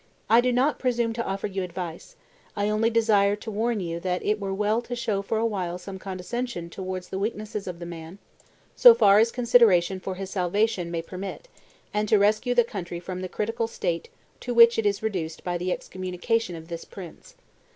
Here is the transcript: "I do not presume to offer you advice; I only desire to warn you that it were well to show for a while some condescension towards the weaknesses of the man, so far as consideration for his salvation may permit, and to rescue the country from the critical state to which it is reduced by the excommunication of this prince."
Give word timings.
"I 0.31 0.41
do 0.41 0.51
not 0.51 0.79
presume 0.79 1.13
to 1.13 1.23
offer 1.27 1.45
you 1.45 1.61
advice; 1.61 2.15
I 2.55 2.69
only 2.69 2.89
desire 2.89 3.35
to 3.35 3.51
warn 3.51 3.79
you 3.79 3.99
that 3.99 4.25
it 4.25 4.39
were 4.39 4.51
well 4.51 4.81
to 4.81 4.95
show 4.95 5.21
for 5.21 5.37
a 5.37 5.45
while 5.45 5.77
some 5.77 5.99
condescension 5.99 6.71
towards 6.71 7.09
the 7.09 7.19
weaknesses 7.19 7.67
of 7.67 7.77
the 7.77 7.85
man, 7.85 8.17
so 8.75 8.95
far 8.95 9.19
as 9.19 9.31
consideration 9.31 9.99
for 9.99 10.15
his 10.15 10.31
salvation 10.31 10.89
may 10.89 11.03
permit, 11.03 11.49
and 11.93 12.09
to 12.09 12.17
rescue 12.17 12.55
the 12.55 12.63
country 12.63 12.99
from 12.99 13.21
the 13.21 13.29
critical 13.29 13.67
state 13.67 14.09
to 14.39 14.55
which 14.55 14.79
it 14.79 14.87
is 14.87 15.03
reduced 15.03 15.43
by 15.43 15.55
the 15.55 15.71
excommunication 15.71 16.55
of 16.55 16.67
this 16.67 16.83
prince." 16.83 17.35